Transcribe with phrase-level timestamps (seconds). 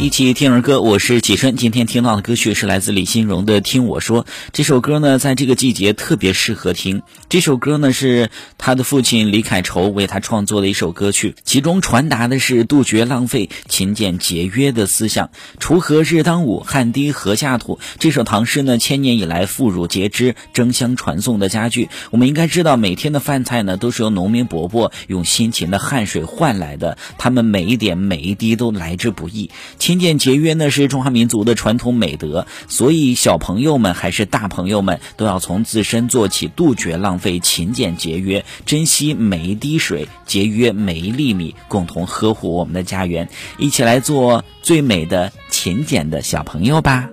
[0.00, 1.56] 一起听儿歌，我是启春。
[1.56, 4.24] 今天听到的歌曲是来自李心荣的《听我说》。
[4.50, 7.02] 这首歌呢，在这个季节特别适合听。
[7.28, 15.28] 这首歌呢，是他的父亲李凯愁为他创作的一首歌曲，其中传达的是杜绝浪费、勤俭节约的思想。
[15.58, 17.78] 锄禾日当午，汗滴禾下土。
[17.98, 21.90] 这首唐诗呢，千年以来妇孺皆知、争相传颂的佳句。
[22.10, 29.50] 我们应该知道，每天的饭菜呢，都是由农民伯伯用辛勤的汗水换来的，他们每一点每一滴都来之不易。
[29.90, 47.08] 勤俭节约呢是中华民族的传统美德，所以小朋友们还是大朋友们都要从自身做起，杜绝浪费，勤俭节约，珍惜每一滴水，节约每一粒米，共同呵护我们的家园，一起来做最美的勤俭的小朋友吧。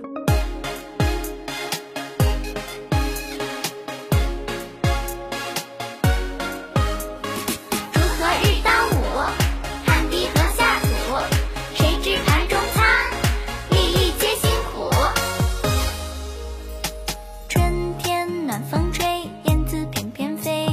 [18.58, 19.06] 晚风吹
[19.44, 20.66] 燕子翩翩飞。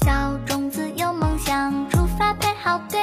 [0.00, 2.98] 小种子有梦想出发排好队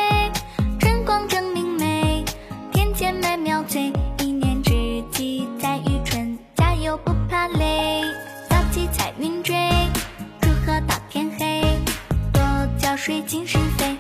[0.80, 2.26] 春光正明媚
[2.74, 4.72] 田间麦苗翠一年之
[5.12, 8.02] 计在于春加油不怕累。
[8.50, 9.56] 早起彩云追
[10.42, 11.62] 锄禾到天黑。
[12.34, 12.42] 多
[12.80, 13.97] 浇水勤施肥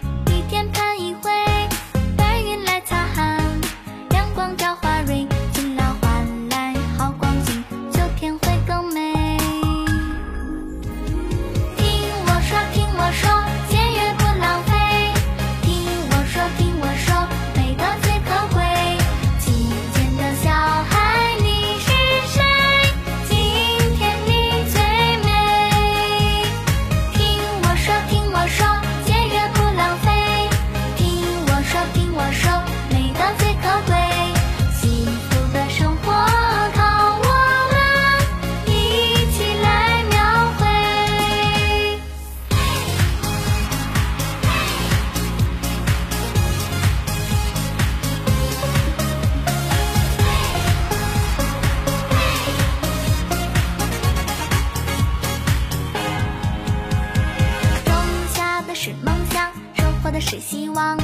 [58.88, 60.98] 是梦想，收获的是希望，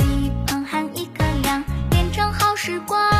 [0.00, 3.15] 一捧汗，一颗粮，变成好时光。